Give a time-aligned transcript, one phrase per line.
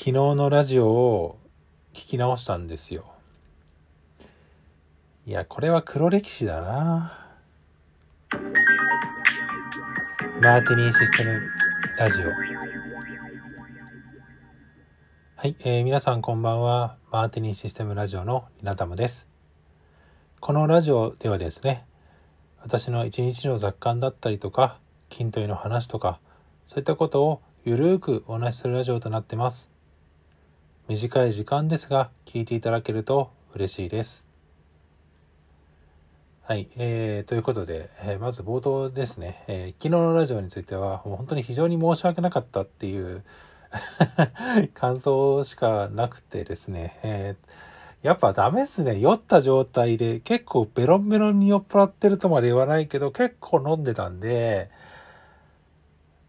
[0.00, 1.38] 昨日のラジオを
[1.92, 3.04] 聞き直したんですよ。
[5.26, 7.28] いや、これは黒歴史だな。
[10.40, 11.38] マーティニーシステム
[11.98, 12.24] ラジオ。
[15.36, 16.96] はい、えー、皆さんこんばんは。
[17.12, 19.28] マーティニーシステムラジオのリナタムです。
[20.40, 21.84] このラジオではですね、
[22.62, 24.78] 私の一日の雑感だったりとか、
[25.12, 26.20] 筋トレの話とか、
[26.64, 29.70] そういったことをゆるーくお話しするラジオとなってます。
[30.90, 34.26] 短い時間ですが、聞いていただけると嬉しいです。
[36.42, 43.22] はい、えー、ということで、えー、まず冒頭ですね、えー、昨日のラジオについては、もう本当に非常に申し訳なかったっていう
[44.74, 48.98] 感想しかなくてですね、えー、やっぱダメっすね。
[48.98, 54.72] 酔った状態で結構ベロンベロンに酔っ払ってるとまで言わないけど、結構飲んでたんで、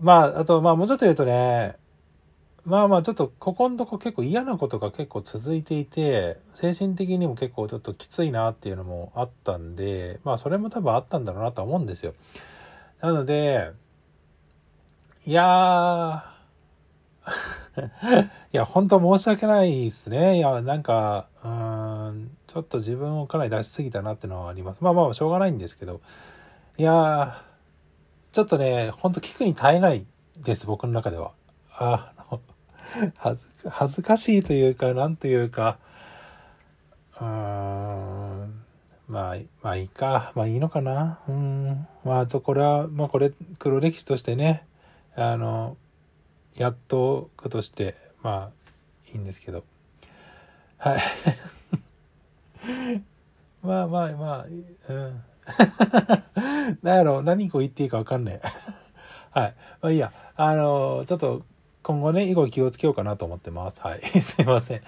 [0.00, 1.76] まあ、あと、まあもうちょっと言うとね、
[2.66, 12.14] まあまあちょっとここのとこ結構嫌なことが結構続いていて、精神的にも結構ちょっときついなっていうのもあったんで、まあそれも多分あったんだろうなとは思うんですよ。
[13.00, 13.70] なので、
[15.26, 16.36] いやー
[18.52, 20.38] いや、本当申し訳ないですね。
[20.38, 24.82] いや、なんか、うん、ちょっと自分をかなり出しすぎたなってのはあります。
[24.82, 26.00] まあまあ、しょうがないんですけど。
[26.78, 27.34] いやー、
[28.32, 30.04] ちょっとね、ほんと聞くに耐えない
[30.38, 31.32] です、僕の中では。
[31.78, 32.12] あ
[33.18, 35.78] 恥ず恥ずかしいというか、なんというか、
[37.18, 38.64] うーん、
[39.08, 40.32] まあ、まあいいか。
[40.34, 41.20] まあいいのかな。
[41.28, 41.86] うん。
[42.04, 44.66] まあ、ちょ、これは、まあこれ、黒歴史としてね、
[45.14, 45.76] あの、
[46.54, 48.52] やっとくとして、まあ、
[49.12, 49.64] いいんですけど。
[50.78, 51.00] はい。
[53.62, 54.46] まあまあまあ、
[54.88, 55.22] うん。
[56.82, 58.40] なんやろ、何個言っていいかわかんない。
[59.30, 59.54] はい。
[59.80, 60.12] まあいいや。
[60.36, 61.42] あの、ちょっと、
[61.86, 63.80] 今後ね、以後気をつけようかなと思ってます。
[63.80, 64.00] はい。
[64.20, 64.80] すいません。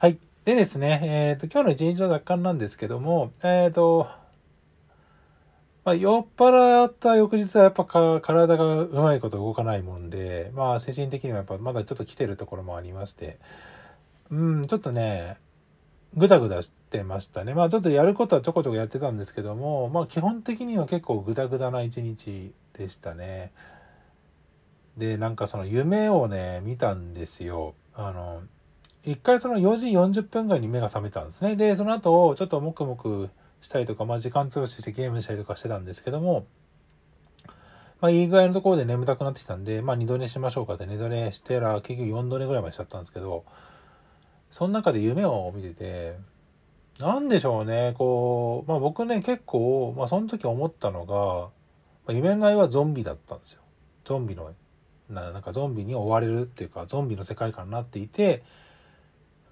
[0.00, 0.18] はい。
[0.44, 4.08] でですね、えっ、ー、と、今日の一日の雑感なんですけども、えっ、ー、と、
[5.84, 7.84] まあ、酔っ払った翌日はやっぱ
[8.20, 13.38] 体がうまいこと動かないもんで、まあ、精神的にもやっぱまだちょっと来てるところもありまして、
[14.32, 15.36] うん、ちょっとね、
[16.16, 17.54] ぐだぐだしてましたね。
[17.54, 23.52] まあ、ちょっとやることはちょこちょこやってたんですけども、まあ、基本的には結構ぐだぐだな一日でしたね。
[24.96, 27.74] で、なんかその夢をね、見たんですよ。
[27.94, 28.42] あの、
[29.04, 31.56] 一回その4時40分ぐらいに目が覚めたんですね。
[31.56, 33.30] で、その後、ちょっともくもく
[33.60, 36.46] したりとか、まあ時間潰ししてゲームしたりとかしてたんですけども、
[38.00, 43.44] まあいい具合のところで眠たくなってきたんで、まあ二度寝しましょうかって二度寝してら結局4度寝ぐらいまでしちゃったんですけど、
[44.50, 46.18] その中で夢を見てて、
[46.98, 51.50] なんでしょうね、こう、まあ僕ね結構、まあその時思ったのが、ま
[52.08, 53.62] あ、夢の内はゾンビだったんですよ。
[54.04, 54.52] ゾンビの
[55.10, 58.42] ななんかゾンビに追われるっていうかゾンビの世界観になっていて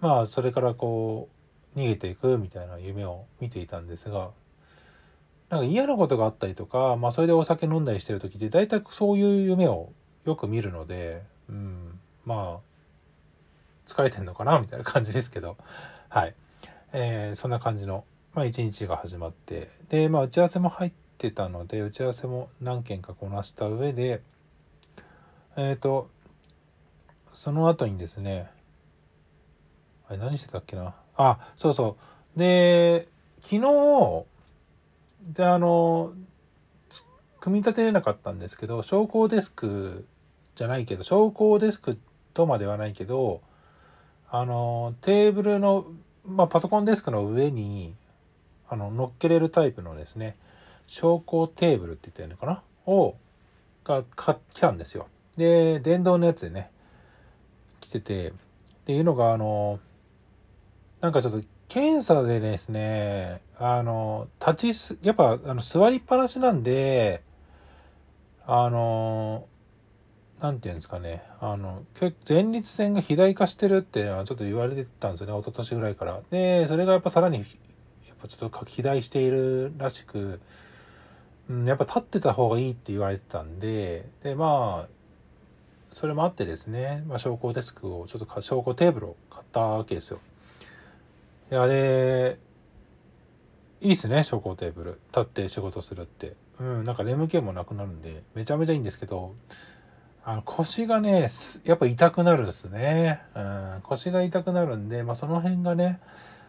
[0.00, 1.28] まあそれからこ
[1.76, 4.30] う逃げていくみたいな夢を見ていたんですが
[5.50, 9.92] なんか嫌なことがあったりとか、まあ、それでお酒飲んだりしてる時って大体そういう夢を
[10.24, 12.68] よく見るので、うん、まあ
[13.86, 15.56] 疲れてんのかなみたいな感じですけど。
[16.10, 16.34] はい、
[16.92, 18.04] えー、そんな感じの、
[18.34, 19.70] まあ、一日が始まって。
[19.90, 24.22] で、まあ、打ち合わせも入ってたので打ち合わせも何件かこなした上で
[25.60, 26.08] えっ、ー、と、
[27.32, 28.48] その後にですね、
[30.08, 30.94] あれ何してたっけな？
[31.16, 31.96] あ、そうそ
[32.36, 32.38] う。
[32.38, 33.08] で、
[33.40, 34.24] 昨日、
[35.34, 36.12] で、あの、
[37.40, 40.06] 組み立てれなかったんですけど、昇降デスク
[40.54, 41.98] じゃないけど、昇降デスク
[42.34, 43.40] とまではないけど、
[44.30, 45.86] あの、テーブルの、
[46.24, 47.96] まあ、パソコンデスクの上に、
[48.68, 50.36] あの、乗っけれるタイプのですね、
[50.86, 52.62] 昇降テーブルって言ったらいいのかな？
[52.86, 53.16] を、
[53.82, 55.08] が、買来たんですよ。
[55.38, 56.70] で、電動のやつでね、
[57.80, 58.32] 来てて、っ
[58.84, 59.78] ていうのが、あの、
[61.00, 67.22] なんかちょっと検査でですね、あの、立ちす、やっぱ、あの、座りっぱなしなんで、
[68.46, 69.46] あの、
[70.40, 71.84] なんていうんですかね、あの、
[72.28, 76.20] 前立腺が肥大化してるっていうのはちょっと言われてたんですよね、一昨年ぐらいから。
[76.30, 77.46] で、それがやっぱさらに、やっ
[78.20, 80.40] ぱちょっと肥大しているらしく、
[81.50, 84.97] うん、やっぱ立ってた方がいいって言われてたんで、で、まあ、
[85.92, 90.18] それもあってですね、まあ、昇降デスクを、ちょっと昇降テーブルを買ったわけですよ。
[91.50, 92.38] いや、で、
[93.80, 95.00] いいっすね、昇降テーブル。
[95.08, 96.34] 立って仕事するって。
[96.60, 99.34] うん、なんか眠気もなくなるんで、めちゃめちゃいいんですけど、
[100.24, 101.28] あの腰がね、
[101.64, 103.22] やっぱ痛くなるんですね。
[103.34, 106.00] うん、腰が痛くなるんで、まあその辺がね、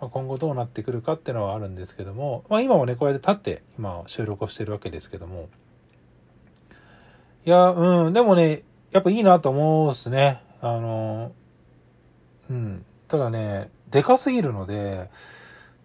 [0.00, 5.50] 今後どうなってくるかっていうのはあるんですけども、まあ今もね、こうやって立って今収録をしてるわけですけども、
[7.44, 8.62] いや、うん、でもね、
[8.92, 10.42] やっぱいいなと思うっすね。
[10.60, 11.32] あの、
[12.50, 12.84] うん。
[13.08, 15.10] ただね、でかすぎるので、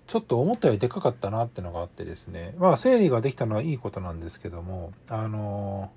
[0.08, 2.54] ちょっと思ったよりでかかったなってのがあってですね。
[2.58, 5.92] まあ、整理ができたのはいいことなんですけども、あの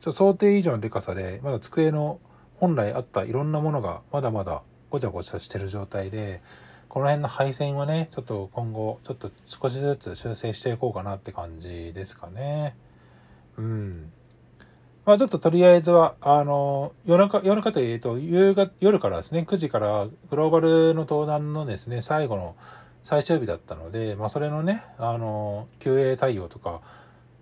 [0.00, 2.20] ちょ想定以上のでかさで、まだ机の
[2.56, 6.42] 本来あったいろんなものがまだまだごちゃごちゃしてる状態で、
[6.88, 12.76] この辺の配線はね、ちょっと今後、ちょっと少しずつ修正していこうかなって感じですかね。
[13.56, 14.12] うん。
[15.06, 22.54] まあちょっととりあえずは、あの、夜中、夜中というと、夕方、夜からですね、9時からグローバルの登壇のですね、最後の
[23.02, 26.82] 最終日だったので、まあそれのね、あの、QA 対応とか、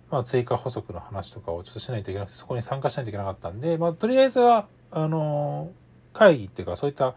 [0.09, 5.71] まあ追加補足の話とかをちょっとしないといけなくて、そこに参加しないといけなかったんで、まあとりあえずは、あの、
[6.13, 7.15] 会議っていうか、そういった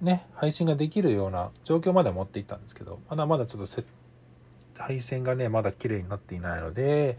[0.00, 3.82] ね、配信ができるような状況まで持っていったんですけど、まだまだちょっと
[4.78, 7.18] 配線がね、まだ綺麗になっていないので、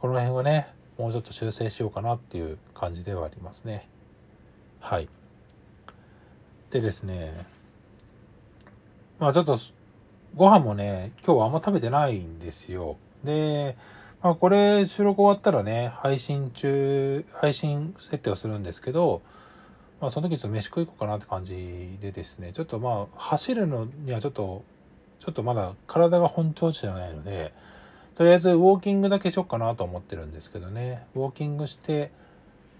[0.00, 0.68] この辺はね、
[0.98, 3.88] もうちょっと修正しようかなっていう感じではありますね。
[4.80, 5.08] はい。
[6.70, 7.46] でですね、
[9.18, 9.58] まあちょっと、
[10.36, 12.96] ご飯もね、今日はあんま食べてないんですよ。
[13.24, 13.76] で、
[14.22, 19.22] まあこれ収録終わったらね、配信中、配信設定をするんですけど、
[20.00, 24.64] まあその時ちょっと飯食い行こうかなって感じでですね、ちょっとまあ走るのにはちょっと、
[25.20, 27.52] ちょっとまだ体が本調子じゃないので、
[28.16, 31.06] とりあえずウォーキングだけしよっかなと思ってるんですけどね。
[31.16, 32.12] ウォーキングして、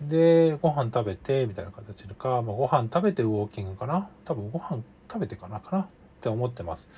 [0.00, 5.86] で、ご飯食べて、みたいな形でか、まあ、ご飯食べてウォーキングかな多分ご飯食べてかなかなっ
[6.20, 6.88] て思ってます。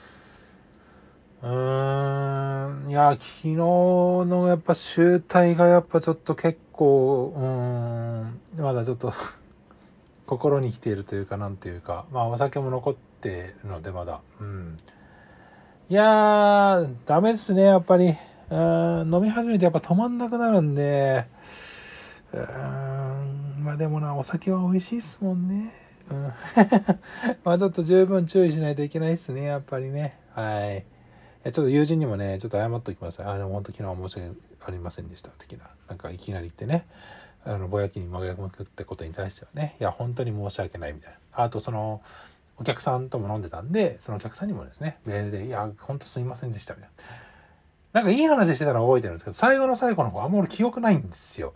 [1.42, 9.12] うーん、いや、昨日のやっぱ集体がやっぱちょっと結構、うーん、まだちょっと
[10.26, 14.76] 心に来ているというか、なんていうか、まあお酒も残ってるのでまだ、うん。
[15.88, 18.16] いやー、ダメですね、やっぱり。
[18.50, 21.26] うん飲み始めてやっぱ止まんなくなるんで、
[22.32, 25.72] うーん、まあでもな、お酒は美味しいっすもんね。
[26.10, 26.32] うん。
[27.44, 30.18] まあちょっと十分注意しないといけないっすね、やっぱりね。
[30.34, 30.84] はい。
[31.44, 33.22] ちょっと友人にもね、ちょっと謝っときます。
[33.22, 35.66] あの、本当昨日は申し訳ありませんでした、的な。
[35.88, 36.84] なんかいきなり言ってね、
[37.44, 41.44] あの、ぼやきに曲げまくってことに対してはね、いや、本当に申し訳ないみたいな。
[41.44, 42.02] あと、その、
[42.58, 47.04] お客さんとも飲んでたんで、そのお客さんにもですね、メールで、いや、本当すいませんでした、みたいな。
[47.92, 51.54] なんかいい話してたの覚えてるんですけど、最後の最後の方、あんま俺記憶ないんですよ。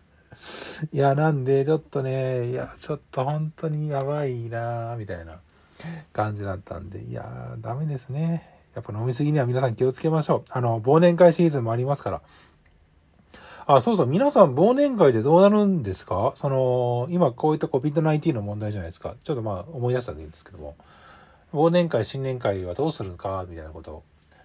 [0.92, 5.40] いや、なんで、ちょっとね、いや、ちょっと本当にやばいなみたいな
[6.12, 8.60] 感じだったんで、いや、ダメですね。
[8.74, 10.50] やっぱ飲みすぎには皆さん気をつけましょう。
[10.50, 12.22] あの、忘年会シーズンもありますから。
[13.66, 16.32] あ、そうそう、皆さん忘年会でどうなるんですか？
[16.34, 19.14] その、今こういった COVID-19 の問題じゃないですか。
[19.22, 20.76] ちょっとまあ思い出したんでいいんですけども。
[21.52, 24.02] 忘年会、新年会はどうするか、みたいなこと。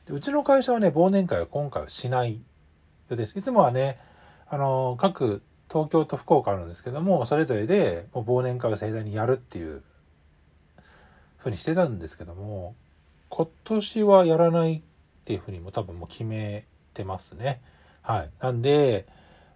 [0.08, 2.40] でうちの会社はね、忘年会は今回はしないよ
[3.12, 3.38] うです。
[3.38, 4.00] いつもはね、
[4.48, 9.82] あの、各東京と福岡あるんですけども、それぞれでもう忘年会を盛大にやるっていう
[11.38, 12.76] ふうにしてたんですけども、
[13.30, 14.82] 今年はやらないっ
[15.26, 17.62] ていうふうにも多分もう決めてますね。
[18.06, 18.30] はい。
[18.40, 19.08] なんで、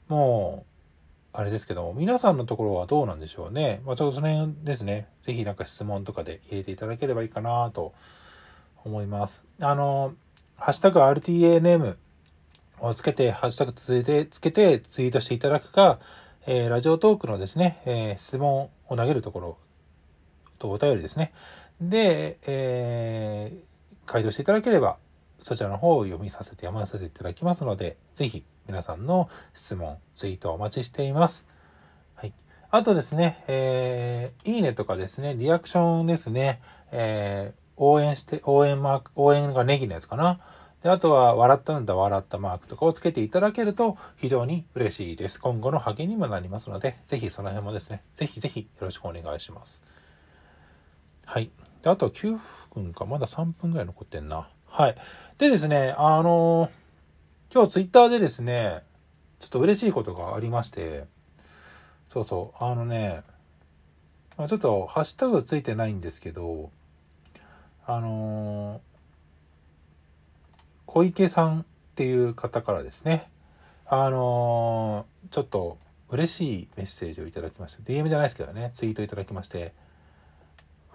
[0.08, 3.82] もう、あれですけども、皆さんのところはどうなんでしょうね。
[3.86, 5.08] まあ、ちょっとその辺ですね。
[5.22, 7.94] ぜひなんか質問とかで入れていただければいいかなと
[8.84, 9.44] 思います。
[9.62, 10.16] あの、
[10.58, 11.98] ハッシュタグ RTA ネーム
[12.80, 16.00] をつけて、ハッシュタグ続いて、つけてツイートしていただくか、
[16.48, 19.58] えーラジオトークのですね、えー質問を投げるところ
[20.58, 21.34] とお便りですね。
[21.80, 23.70] で、えー
[24.08, 24.98] 回答していただければ、
[25.44, 31.48] そちらの方を読みさせて、読ませていただきますので、ぜひ皆さんの質問、ツイートお待ちしています。
[32.16, 32.34] はい。
[32.70, 36.62] あとですね、えーいいねとかですね、リアクションですね、
[36.92, 40.42] えー応援して、応援マーク、応援がネギのやつかな。
[40.84, 45.40] で、あとは、笑ったんだ、笑ったマークとかをつけていただけると非常に嬉しいです。
[45.40, 49.82] 今後の励みにもなりますので、ぜひその辺もですね、ぜひぜひよろしくお願いします。
[51.26, 51.52] はい。
[51.84, 52.38] で、あと9
[52.74, 54.50] 分か、まだ3分ぐらい残ってんな。
[54.68, 54.98] はい。
[55.38, 56.79] でですね、あのー
[57.52, 58.84] 今日ツイッターでですね、
[59.40, 61.06] ちょっと嬉しいことがありまして、
[62.08, 63.24] そうそう、あのね、
[64.38, 66.70] まちょっとハッシュタグついてないんですけど、
[67.88, 68.82] あの
[70.86, 71.66] 小池さんっ
[71.96, 73.32] ていう方からですね、
[73.88, 75.80] あのちょっと
[76.10, 77.82] 嬉しいメッセージをいただきました。
[77.82, 79.74] DM じゃないですけどね、ツイートいただきまして、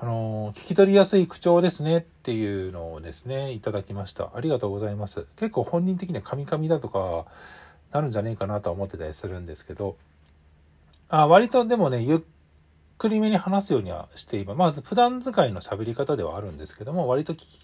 [0.01, 4.31] あの聞き取りやすい口調ですねっていうのをですね、いただきました。
[4.35, 5.27] ありがとうございます。
[5.37, 7.27] 結構本人的にはカミカミだとか、
[7.93, 9.97] なるんじゃねえかなとは思ってたりするんですけど、
[11.09, 12.21] あ割とでもね、ゆっ
[12.99, 14.57] くりめに話すようにはしています。
[14.57, 17.61] まあ、普段使いの喋り方ではあるんですけども、割と聞き、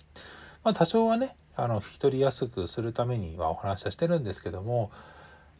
[0.63, 4.93] まあ、多少はね、あの、聞き取りやすくするためにはお話はしてるんですけども、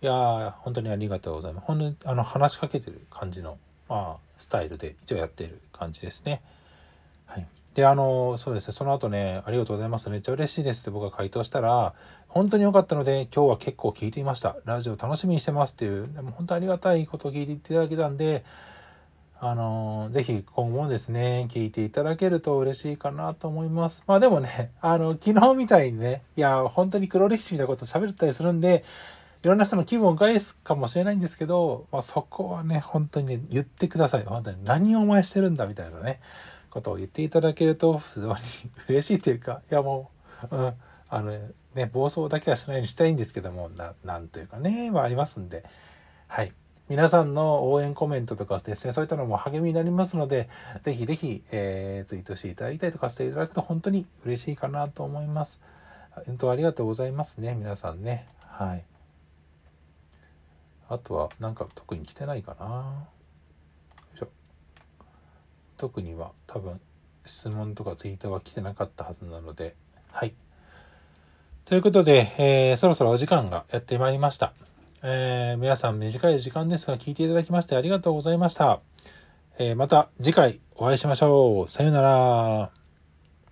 [0.03, 1.67] いやー、本当にありがとうございます。
[1.67, 3.59] 本当に、あの、話しかけてる感じの
[3.91, 6.41] まあ、スタイルで一応やっている感じですね。
[7.31, 7.47] はい。
[7.75, 10.11] で、あの、そうですね、その後ね、ありがとうございます。
[10.11, 11.95] めっちゃ嬉しいですって僕が回答したら、
[12.29, 14.57] 本当に良かったので、今日は結構聞いていました。
[14.65, 18.45] ラジオ楽しみにしてますっていう、でも本当ありがたいことを聞いていただけたんで、
[19.43, 24.03] あの、ぜひ今後もですね、聞いていただけると嬉しいかなと思います。
[24.07, 28.85] まあでもね、あの、昨日みたいにね、いや、本当に黒歴史みたいなこと喋ったりするんで、
[29.43, 34.25] いろんな人の気分を害すかもしれないんですけど、まあそこはね、本当にね、言ってください。
[34.25, 36.21] 本当に何をお前してるんだみたいなね、
[36.71, 38.41] ことを言っていただけると、非常に
[38.89, 40.11] 嬉しいというか、いやも
[40.51, 40.75] う、うん、
[41.09, 41.33] あの
[41.75, 45.65] ね、暴走だけはしないようにしたいんですけども、ななんというかね、まあありますんで、
[46.29, 46.53] はい。
[46.89, 50.49] 皆さんの応援コメントとかですね、そういったのも励みになりますので、
[50.83, 55.61] ぜひぜひ、えー、ツイートしていただいたりとかしていただくと本当に嬉しいかなと思います。
[56.27, 58.27] 本当ありがとうございますね、皆さんね。
[58.41, 58.85] はい。
[60.89, 63.07] あとは、なんか特に来てないかな。
[65.81, 66.79] 特には多分
[67.25, 69.75] 質問とかツイートは来てなかったはずなので、
[70.13, 70.35] はい。
[71.65, 74.53] ということで、えー、そろそろお時間がやってまいりました。
[75.03, 78.81] えー、皆さん短い時間ですが聞いていただきましてありがとうございました。
[79.59, 81.71] えー、また次回お会いしましょう。
[81.71, 82.80] さようなら。